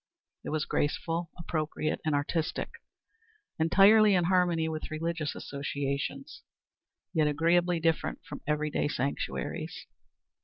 It 0.43 0.49
was 0.49 0.65
graceful, 0.65 1.29
appropriate, 1.37 2.01
and 2.03 2.15
artistic; 2.15 2.71
entirely 3.59 4.15
in 4.15 4.23
harmony 4.23 4.67
with 4.67 4.89
religious 4.89 5.35
associations, 5.35 6.41
yet 7.13 7.27
agreeably 7.27 7.79
different 7.79 8.19
from 8.25 8.41
every 8.47 8.71
day 8.71 8.87
sanctuaries. 8.87 9.85